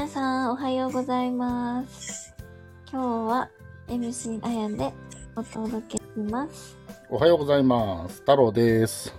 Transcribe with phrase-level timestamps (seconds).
[0.00, 2.34] 皆さん、おはようございます。
[2.90, 3.50] 今日は
[3.86, 4.94] MC あやで
[5.36, 6.78] お届けします。
[7.10, 8.20] おはようございます。
[8.20, 9.14] 太郎です。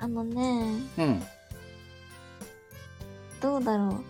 [0.00, 1.22] あのね、うん。
[3.42, 4.00] どうだろう。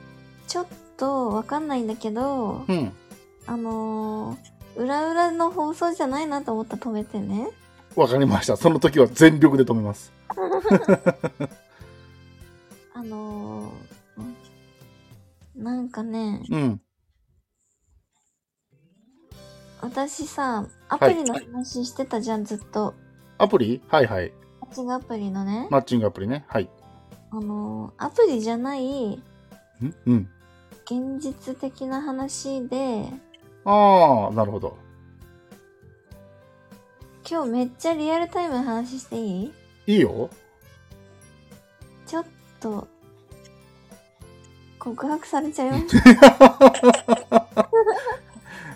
[0.47, 0.67] ちょっ
[0.97, 2.93] とわかんないんだけど、うん。
[3.49, 7.51] あのー、裏裏の放送じゃないなと思ったら止めてね。
[7.97, 8.57] わかりました。
[8.57, 10.13] その時は全力で止めます。
[12.95, 14.02] あのー、ん
[15.63, 16.81] なんかね、うん。
[19.81, 22.95] 私さ、アプリの話してたじゃん、ずっと。
[23.39, 23.81] アプリ？
[23.87, 24.33] はいはい。
[24.61, 25.69] マッチングアプリのね。
[25.71, 26.45] マッチングアプリね。
[26.49, 26.69] はい。
[27.31, 29.23] あのー、アプリじゃないん？
[30.07, 30.29] うん。
[30.85, 33.07] 現実的な話で、
[33.65, 34.77] ああ、なるほど。
[37.29, 39.53] 今日めっちゃリアルタイムの話していい？
[39.87, 40.29] いいよ。
[42.05, 42.27] ちょっ
[42.59, 42.89] と、
[44.83, 45.79] 告白されちゃいま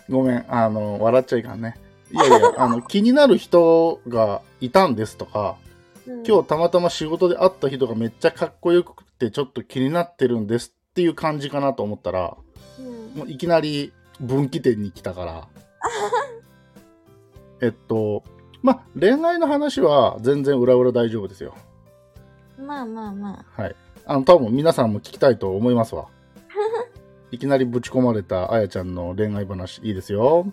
[0.08, 0.44] ごめん。
[0.48, 1.76] あの、笑っちゃいかんね。
[2.12, 5.56] いやいや、 あの、気になる人がいたんですとか、
[6.06, 12.36] うん今日たまたま仕事で会った人がめっちゃかっこよくてちょっと気になってるんですっていう感じかなと思ったら、
[12.78, 15.48] うんもういきなり分岐点に来たから。
[17.60, 18.22] えっと、
[18.62, 21.54] まあ、恋愛の話は全然裏裏大丈夫ですよ。
[22.56, 23.62] まあまあまあ。
[23.62, 23.74] はい。
[24.06, 26.06] あの、多分皆さんも聞きたいと思いますわ。
[27.32, 30.46] いきなりぶち込まれたあやちゃんの恋愛話いいですよ。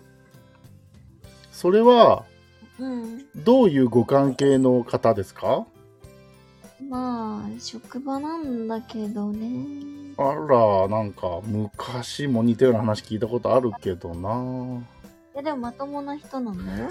[1.52, 2.24] それは、
[2.80, 3.24] うん。
[3.36, 5.66] どういうご関係の方ですか？
[6.88, 9.64] まあ、職場なんだけどね。
[10.16, 14.82] あら、なんか昔も似たような話聞いたことあるけどな。
[15.34, 16.88] いやでもまともな人なんだよ。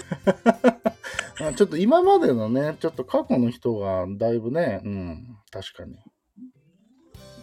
[1.48, 5.96] あちょっと今までのね、ちょっと過去の人がだいぶね、うん、確かに。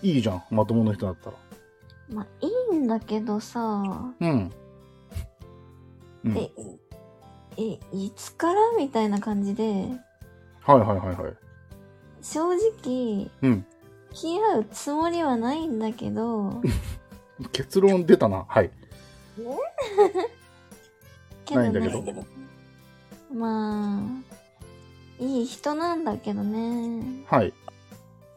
[0.02, 1.38] いいじゃん、まともな人だったら。
[2.10, 3.62] まあ、いいんだけどさ、
[4.20, 4.52] うん。
[6.24, 6.52] うん、え、
[7.58, 9.88] え、いつからみたいな感じで、
[10.62, 11.34] はいはいはいはい。
[12.22, 13.66] 正直、うん。
[14.10, 16.62] 付き合うつもりはないんだけど、
[17.52, 18.46] 結論出たな。
[18.48, 18.72] はい。
[21.46, 22.26] け ないんだけど
[23.34, 27.24] まあ、いい人なんだけどね。
[27.28, 27.50] はい。
[27.50, 27.54] っ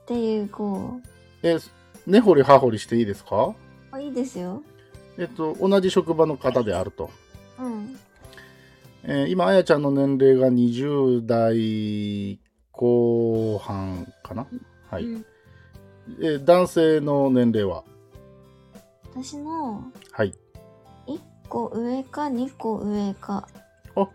[0.06, 1.00] ていう、こ
[1.44, 1.59] え、
[2.06, 3.44] 根掘り葉掘りしていいですか？
[3.47, 3.55] う、
[3.93, 4.62] あいいですよ。
[5.19, 7.10] えっと、同じ職場の方であると。
[7.60, 7.97] うん。
[9.05, 12.41] えー今、あやちゃんの年齢が20代
[12.72, 14.47] 後半かな？
[14.91, 15.05] はい。
[15.05, 15.27] うん
[16.21, 17.84] えー男性の年齢は？
[19.15, 20.34] 私のはい。
[21.06, 23.47] 1個上か2個上か。
[23.97, 24.09] あ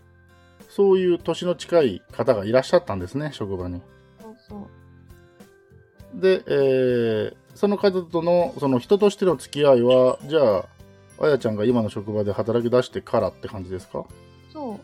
[0.68, 3.82] そういう年の近い方がいらっしゃったんですね、職場に。
[4.22, 4.68] そうそう。
[6.14, 10.66] で、えーその方との、その人としての付き合いは、じゃあ、
[11.22, 14.06] あやちゃんが今の職場で働き出してからって感じですか？
[14.54, 14.76] そう。
[14.76, 14.80] っ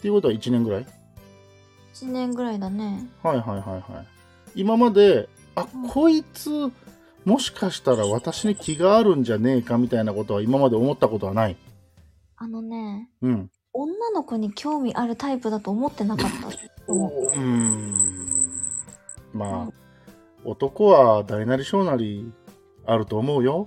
[0.00, 0.86] ていうことは1年ぐらい
[1.94, 3.06] ？1年ぐらいだね。
[3.22, 4.06] はいはいはいはい。
[4.56, 6.50] 今まで、あ、うんこいつ、
[7.24, 11.56] もしかしたら私に気があるんじゃねえかみたいなことは今まで思ったことはない？
[12.38, 13.50] あのね、うん。
[13.72, 16.48] 女の子に興味あるタイプだと思ってなかった。
[16.88, 18.26] うーん。
[19.32, 19.85] まあ、
[20.46, 22.32] 男は大なり小なり
[22.86, 23.66] あると思うよ。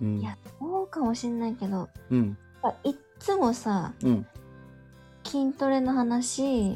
[0.00, 0.24] うんい。
[0.24, 2.36] やそうかもしんないけど、うん。
[2.62, 4.26] やっぱいっつもさ、うん。
[5.24, 6.74] 筋トレの話、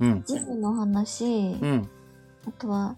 [0.00, 0.22] うん。
[0.26, 1.24] ジムの話、
[1.60, 1.88] うん。
[2.48, 2.96] あとは、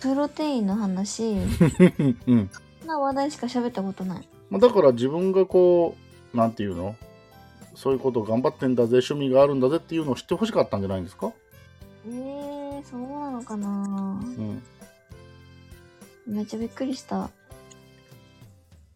[0.00, 1.34] プロテインの話、
[2.26, 2.50] うん。
[2.80, 4.28] そんな話題しか喋ったことない。
[4.48, 5.94] まあだから自分がこ
[6.32, 6.96] う、なんていうの？
[7.74, 11.30] そういうことを頑張ってんだぜ、趣味があるんだぜっていうのを知ってほしかったんじゃないんですか？
[12.06, 14.62] えー、そうなのかなうん。
[16.26, 17.30] めっちゃびっくりした。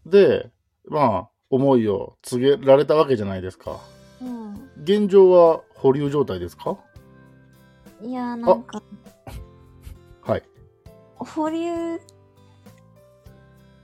[0.07, 0.51] で、
[0.89, 3.81] まあ、思いを告げられたわけじゃないですか。
[4.21, 4.71] うん。
[4.83, 6.76] 現状は保留状態ですか？
[8.03, 8.82] いやーなんか、
[10.23, 10.43] はい。
[11.17, 12.00] 保留っ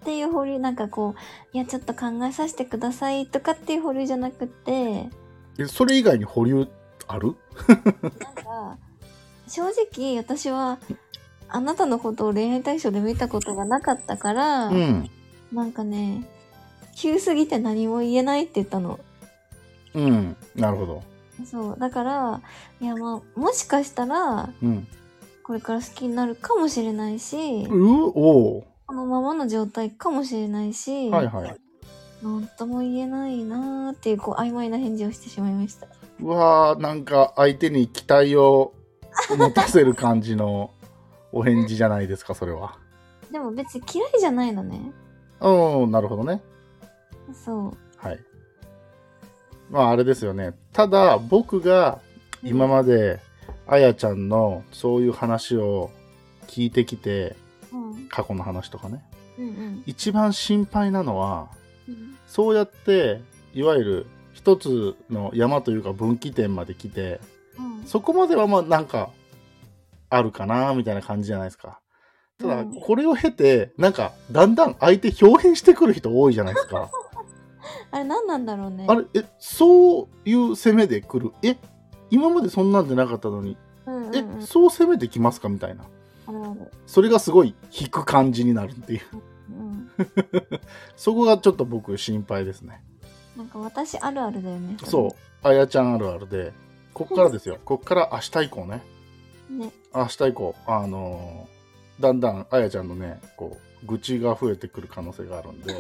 [0.05, 5.09] ていう保留、なんかこう、いやちょっと考えさせてくださいとかっていう保留じゃなくて、
[5.59, 6.67] えそれ以外に保留
[7.07, 7.37] ある？
[7.69, 8.79] なんか、
[9.47, 10.79] 正直私は、
[11.53, 15.11] あなたのことを恋愛対象で見たことがなかったから、うん。
[15.53, 16.29] なんかね、
[16.97, 19.01] 急すぎて何も言えないって言ったの。
[19.95, 20.37] うん。
[20.55, 21.03] なるほど。
[21.45, 21.77] そう。
[21.79, 22.41] だから、
[22.81, 24.87] いやまあ、もしかしたら、うん。
[25.43, 31.57] これから好きになるかもしれないし、うおこのままの状態かもしれないし、ーはいはい。
[32.23, 35.89] なんとも言えないなーっていう、こう、曖昧な返事をしてしまいました。
[36.23, 38.75] うわーなんか相手に期待を
[39.37, 40.71] 持たせる感じの
[41.33, 42.77] お返事じゃないですか、それは。
[43.31, 44.93] でも別に嫌いじゃないのね。
[45.41, 46.43] うん、なるほどね。
[47.33, 47.77] そう。
[47.97, 48.19] はい。
[49.71, 50.55] まああれですよね。
[50.73, 52.01] ただ僕が
[52.43, 53.21] 今まで
[53.67, 55.91] あやちゃんのそういう話を
[56.49, 57.37] 聞いてきて、
[57.73, 58.09] うん。
[58.09, 59.05] 過去の話とかね。
[59.39, 59.83] うんうん。
[59.87, 61.49] 一番心配なのは、
[61.89, 62.17] うん。
[62.27, 63.21] そうやって、
[63.55, 67.21] いわゆる一つの山というか分岐点まで来て、
[67.59, 67.87] うん。
[67.87, 69.11] そこまではまあなんか、
[70.11, 71.81] あるかなみたいな感じじゃないですか。
[72.39, 76.91] ただ、うんこれを経て、なんか、だんだん相手表変してくる人多いじゃないですか。
[77.93, 78.87] あれ何なんだろうね。
[78.89, 81.33] あれ、え、そういう攻めで来る？
[81.43, 81.57] え、
[82.11, 85.49] 今までそんなんじゃなかったのに、うんうん、えうん。、そう攻めてきますか？
[85.49, 85.85] みたいな。
[86.27, 86.71] あるある。
[86.87, 89.01] それがすごい引く感じになるっていう。
[89.51, 89.91] うん。
[90.97, 92.83] そこがちょっと僕心配ですね。
[93.37, 94.77] なんか私あるあるだよね。
[94.85, 95.47] そう。
[95.47, 96.53] あやちゃんあるあるで、
[96.95, 97.59] こっからですよ。
[97.65, 98.83] こっから明日以降ね。
[99.51, 99.55] う。
[99.55, 99.73] ね。
[99.95, 101.61] 明日以降、あのー
[102.01, 105.75] だんだんあやちゃんのね、こう、愚痴が増えてくる可能性があるんで、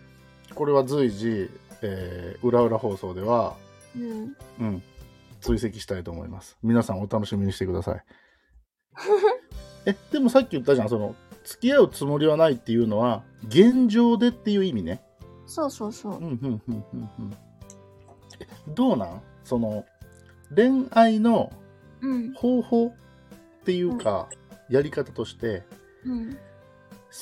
[0.54, 1.50] これは随時、
[1.82, 3.54] えー、裏裏放送では、
[3.94, 4.36] うん。
[4.60, 4.82] うん、
[5.40, 6.56] 追跡したいと思います。
[6.62, 8.04] 皆さんお楽しみにしてください。
[9.86, 11.14] え、でもさっき言ったじゃん、その、
[11.44, 15.02] 付き合うつもりはないっていうのは、現状でっていう意味ね。
[15.46, 16.22] そうそうそううん、。
[16.22, 17.10] うん、うん、うん。
[17.18, 17.36] うん
[18.40, 19.22] えどうなん？
[19.44, 19.84] その、
[20.54, 21.52] 恋愛の
[22.00, 22.34] うん。
[23.68, 24.30] っていうか、
[24.70, 25.62] やり方として、
[26.06, 26.38] うん。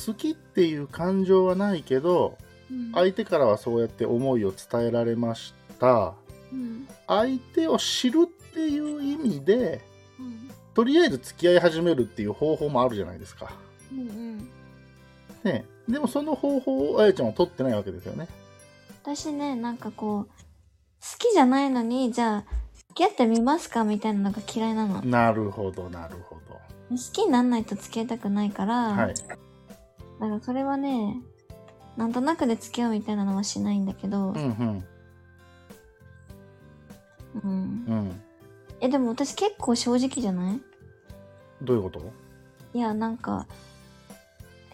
[0.06, 2.38] 好きっていう感情はないけど、
[2.70, 2.93] うん。
[2.93, 6.14] 相手からはそうやって思いを伝えられました。
[6.52, 6.87] うん。
[7.08, 9.81] 相手を知るっていう意味で、
[10.20, 10.48] うん。
[10.72, 13.52] とりあえず付き合い始めるっていう方法もあるじゃないですか。
[13.90, 13.98] うん。
[13.98, 14.38] うん。
[14.38, 14.46] ね
[15.44, 18.28] えでもその方法をあやちゃんは取ってないわけですよね。
[19.02, 22.66] 私ね、なんかこう、好きじゃないのに、じゃあ、
[22.96, 25.02] 付き合ってみますかみたいなのが嫌いなの。
[25.02, 26.58] 好なるほど、なるほど。
[27.12, 29.14] きになんないと付き合いたくないから、はい。
[29.14, 29.37] だか
[30.20, 31.19] らそれはね、
[31.98, 34.84] なんとなくで付き合うみたいなのはしないんだけどう、んうん。
[37.44, 37.84] うん。
[37.87, 38.20] うん。
[38.81, 40.60] え、でも私結構正直じゃない？
[41.60, 42.00] どういうこと？
[42.72, 43.46] いや、なんか、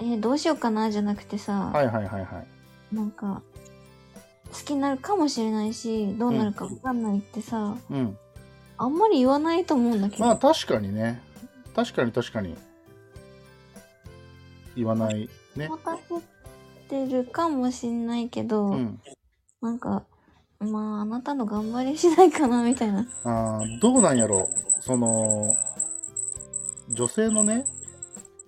[0.01, 2.45] えどうしようかなじゃなくてさ、はいはいはいは
[2.93, 2.95] い。
[2.95, 3.62] なんか、好
[4.65, 8.19] きになるかもしれないし、どうなるかわかんないってさ、うん。
[8.79, 10.25] あんまり言わないと思うんだけど。
[10.25, 11.23] まあ確かにね。
[11.75, 12.57] 確かに確かに。
[14.77, 15.69] 言わないね。
[15.69, 16.03] 持たせ
[16.89, 19.01] てるかもしんないけど、うん。
[19.61, 20.05] なんか、
[20.61, 23.07] まあ、あなたの頑張り次第かな、みたいな。
[23.25, 24.49] あーどうなんやろ
[24.81, 25.57] その、
[26.89, 27.67] 女性のね、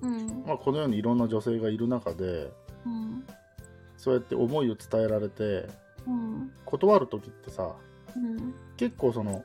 [0.01, 0.45] うん。
[0.47, 2.53] まあ、このようにいろんな女性がいる中で、
[2.85, 3.25] うん。
[3.97, 5.69] そうやって思いを伝えられて、
[6.07, 6.53] うん。
[6.65, 7.75] 断る時ってさ、
[8.17, 8.55] うん。
[8.77, 9.45] 結構その、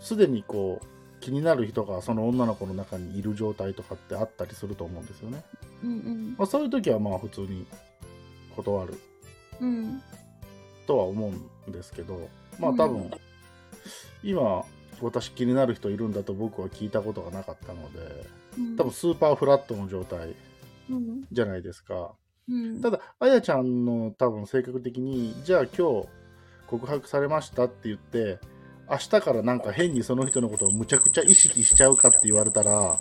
[0.00, 0.86] すでにこう、
[1.20, 5.42] 気になる人がその女の子の中にいる状態とかってあったりすると思うんですよね。
[5.82, 6.34] うん。
[6.38, 7.66] まあ、そういう時はまあ普通に
[8.54, 8.94] 断る
[9.60, 10.02] うん。
[10.86, 11.32] とは思
[11.66, 12.28] うんですけど、
[12.58, 13.10] まあ多分、うん
[14.22, 14.64] 今、
[15.00, 18.26] 私気になる人いるんだと僕は聞いたことがなかったので、
[18.58, 18.76] うん。
[18.76, 20.34] 多分スーパーフラットの状態
[20.90, 21.24] うん。
[21.30, 22.12] じゃないですか。
[22.48, 22.80] うん。
[22.80, 26.08] ただ、あやちゃんの多分性格的に、じゃあ今日
[26.66, 28.38] 告白されましたって言って、
[28.90, 32.98] 明日からなんか変にその人のことをむちゃくちゃ意識しちゃうかって言われたら、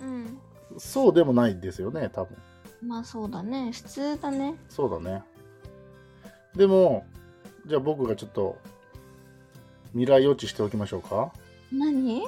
[0.00, 0.38] うん。
[0.78, 2.36] そうでもないですよね、多分。
[2.82, 3.72] まあそうだね。
[3.72, 4.54] 普通だね。
[4.68, 5.22] そうだね。
[6.56, 7.06] でも、
[7.66, 8.58] じゃあ僕がちょっと
[9.92, 11.32] 未来予知しておきましょうか。
[11.72, 12.26] 何？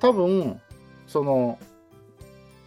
[0.00, 0.60] 多分、
[1.06, 1.58] その、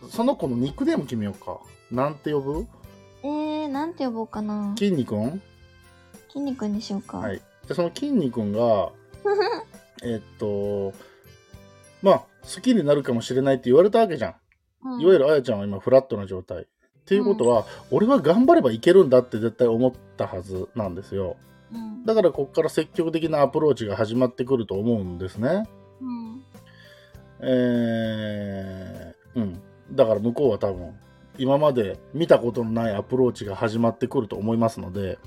[0.09, 1.59] その子のニックネーム決めようか。
[1.91, 2.67] なんて呼ぶ？
[3.23, 4.75] えー、なんて呼ぼうかな。
[4.77, 5.41] 筋肉ん
[6.29, 7.17] 筋肉にしようか。
[7.17, 7.41] はい。
[7.67, 8.91] で、その筋肉んが、
[10.03, 10.93] えっと、
[12.01, 14.35] まあ、好きになるかもしれないって言われたわけじゃん。
[14.83, 16.63] うんいわゆるあやちゃんは今フラットな状態。
[16.63, 16.65] っ
[17.09, 21.37] ていうことは、俺は頑張ればいけるんだって絶対思ったはずなんですよ。
[21.73, 22.05] うん。
[22.05, 25.63] だからこっから積極的なアプローチが始まってくると思うんですね。
[26.01, 26.43] うん。
[27.41, 29.61] えー、うん。
[29.91, 30.93] だから向こうは多分、
[31.39, 35.17] 今まで見たことのないアプローチが始まってくると思いますので、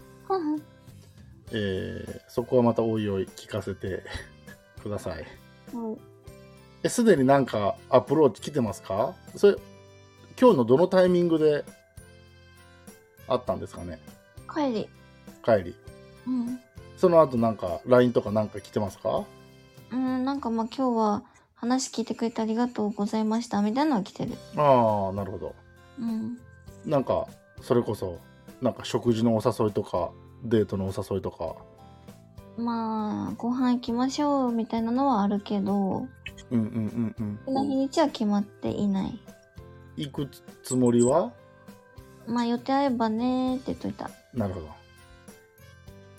[1.53, 4.03] えーそこはまたおいおい聞かせて
[4.83, 5.27] ください。
[6.89, 9.15] すでになんかアプローチ来てますか？
[9.37, 9.57] それ、
[10.41, 11.65] 今日のどのタイミングで
[13.29, 14.01] あったんですかね？
[14.53, 14.89] 帰り。
[15.45, 15.75] 帰り。
[16.27, 16.61] うん。
[16.97, 19.25] その後なんか LINE とかなんか来てますか？
[19.93, 21.23] うん、なんかまあ今日は
[21.55, 24.33] 話聞いてくれてありがとうございましたみたいなのは来てる。
[24.57, 25.55] ああ、なるほど。
[25.99, 26.39] うん。
[26.85, 27.27] なんか、
[27.61, 28.19] それこそ、
[28.61, 30.11] なんか食事のお誘いとか、
[30.45, 31.57] デートのお誘いとか。
[32.57, 36.07] まあ、ご飯行きましょうみたいなのはあるけど、
[36.51, 37.69] うんうんうんうん。
[37.69, 39.19] 日にちは決まっていない。
[39.97, 40.29] 行く
[40.63, 41.33] つもりは？
[42.27, 44.11] まあ予定合えばねーって言っといた。
[44.35, 44.69] なるほど。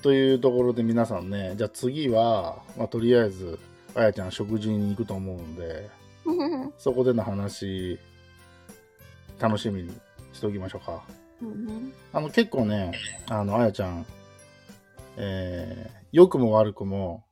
[0.01, 3.57] というところで皆さんね、じゃあ次は、まあ、とりあえず、
[3.95, 5.89] あやちゃん食事に行くと思うんで、
[6.77, 7.99] そこでの話、
[9.39, 9.91] 楽しみに
[10.31, 11.03] しておきましょうか。
[11.39, 11.91] そうね。
[12.11, 12.91] あの、結構ね、
[13.29, 14.05] あの、あやちゃん、
[15.17, 17.23] えー、良くも悪くも、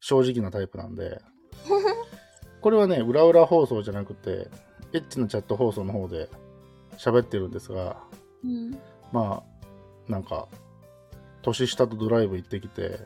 [0.00, 1.20] 正直なタイプなんで、
[2.60, 4.48] これはね、裏裏放送じゃなくて、
[4.92, 6.28] エッチなチャット放送の方で
[6.96, 7.96] 喋ってるんですが、
[8.44, 8.78] うん。
[9.12, 9.42] ま
[10.08, 10.48] あ、なんか、
[11.42, 13.00] 年下とドライブ行ってきて、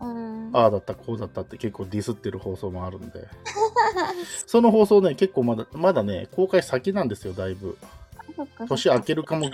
[0.00, 0.50] うん。
[0.52, 3.28] ああだった、こうだったって結構ディスってる放送もあるんで、
[4.46, 7.78] その放送ね、結構まだ、まだね、公開先なんですよ、だいぶ。
[8.68, 9.50] 年明けるかもっ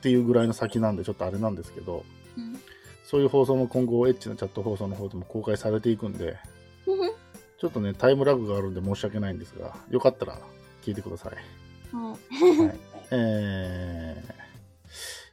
[0.00, 2.04] ていうぐらいの先なんで、ちょっとあれなんですけど、
[2.36, 2.60] うん
[3.08, 6.36] そういう放送も今後、エッチなチャット放送の方でも公開されていくんで、
[7.58, 10.38] ちょっとね、タイムラグがあるんで申し訳ないんですが、よかったら
[10.82, 11.96] 聞いてください。
[11.96, 12.66] はい。
[12.66, 12.78] はい、
[13.12, 14.22] え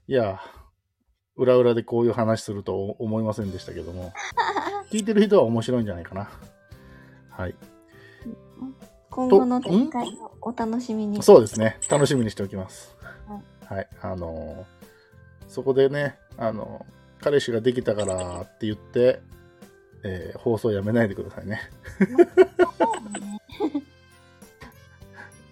[0.07, 0.39] ー、いや、
[1.35, 4.13] 裏裏でこういう話すると思いませんでしたけども、
[4.89, 6.29] 聞いてる人は面白いんじゃないかな。
[7.37, 7.55] はい。
[9.09, 11.21] 今後の展開をお楽しみに。
[11.23, 11.77] そうですね。
[11.89, 12.95] 楽しみにしておきます
[13.27, 13.41] は。
[13.75, 13.87] はい。
[14.01, 14.85] あのー
[15.47, 19.21] そこでね、あのー彼氏ができたからって言って、
[20.03, 21.61] えー放送やめないでくださいね。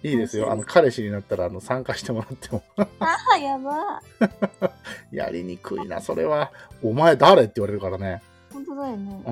[0.02, 0.52] いいですよ。
[0.52, 2.62] あの、彼氏になったら、あの、参加してもらっても。
[2.76, 4.02] ああ、やば。
[5.10, 6.52] やりにくいな、それは。
[6.82, 8.22] お前誰って言われるからね。
[8.52, 9.22] 本当だよね。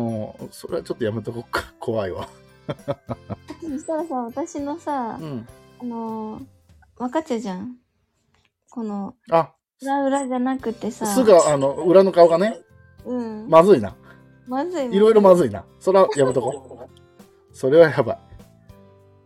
[0.41, 1.75] うん、それはちょっとやめとこっか。
[1.79, 2.27] 怖いわ。
[3.61, 5.47] そしたらさ、私のさう、ん。
[5.81, 6.45] あのー、
[6.99, 7.77] 分かっちゃうじゃん。
[8.71, 12.61] この、あ、裏裏じゃなくてさ、すぐ、あの、裏の顔がね、
[13.05, 13.49] うん。
[13.49, 13.95] まずいな。
[14.47, 15.65] まずいいろいろまずずいな。
[15.81, 17.01] それはやめとこう。
[17.55, 18.19] それはやばい。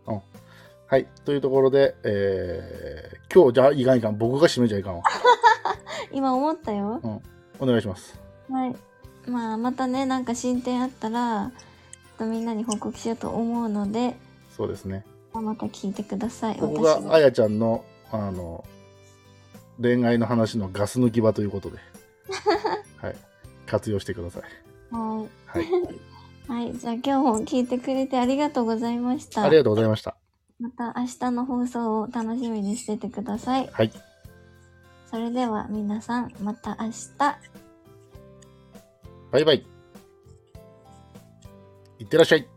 [0.07, 0.21] うん。
[0.87, 1.07] はい。
[1.25, 4.17] というところで、えー、今日じゃあいかんいかん。
[4.17, 4.99] 僕が締めちゃいかんわ。
[5.01, 5.03] い。
[6.17, 6.99] 今思ったよ。
[7.59, 8.19] お願いします。
[8.49, 8.75] はい。
[9.27, 11.51] まあ、またね、なんか進展あったら、
[12.17, 14.15] とみんなに報告しようと思うので、
[14.55, 15.05] そうですね。
[15.33, 16.55] また聞いてください。
[16.55, 18.63] ここ私があやちゃんの、あの、
[19.81, 21.77] 恋愛の話のガス抜き場ということで、
[22.97, 23.15] はい。
[23.65, 24.43] 活用してください。
[24.95, 25.63] ははい。
[25.63, 25.67] い。
[26.47, 26.77] はい。
[26.77, 29.43] じゃあ今日も聞いてくれてありがとうございました。
[29.43, 30.15] ありがとうございました。
[30.59, 33.69] また明日の放送を楽しみにしててください。
[33.71, 33.91] はい。
[35.05, 37.11] それでは皆さん、また明日。
[39.31, 39.76] バイバイ。
[41.99, 42.56] いってらっしゃい。